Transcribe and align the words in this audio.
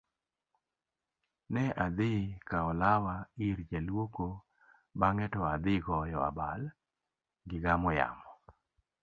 ne 1.53 1.63
adhi 1.85 2.11
kawo 2.49 2.71
lawa 2.81 3.15
ir 3.47 3.57
jaluoko 3.69 4.27
bang'e 4.99 5.25
to 5.33 5.41
adhi 5.53 5.75
goyo 5.85 6.19
abal 6.29 6.61
gigamo 7.49 7.89
yamo 7.99 8.27